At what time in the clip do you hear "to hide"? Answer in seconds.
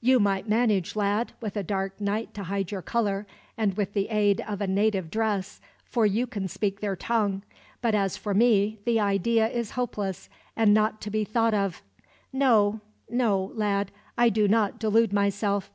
2.32-2.70